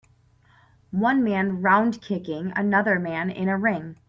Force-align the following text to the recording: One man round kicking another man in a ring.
One 0.97 1.23
man 1.23 1.61
round 1.61 2.01
kicking 2.01 2.53
another 2.55 2.97
man 2.97 3.29
in 3.29 3.47
a 3.49 3.55
ring. 3.59 3.97